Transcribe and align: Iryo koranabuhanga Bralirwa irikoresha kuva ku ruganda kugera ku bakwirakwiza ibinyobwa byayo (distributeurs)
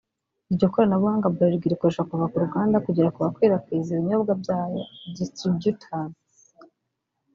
Iryo 0.51 0.65
koranabuhanga 0.73 1.31
Bralirwa 1.33 1.67
irikoresha 1.67 2.07
kuva 2.09 2.29
ku 2.31 2.37
ruganda 2.43 2.83
kugera 2.85 3.11
ku 3.13 3.19
bakwirakwiza 3.25 3.89
ibinyobwa 3.91 4.31
byayo 4.41 4.81
(distributeurs) 5.17 6.35